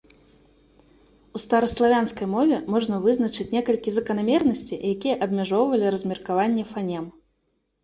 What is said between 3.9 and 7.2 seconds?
заканамернасцей, якія абмяжоўвалі размеркаванне фанем.